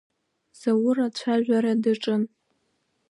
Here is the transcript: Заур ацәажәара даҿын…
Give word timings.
Заур 0.59 0.97
ацәажәара 1.05 1.73
даҿын… 1.83 2.23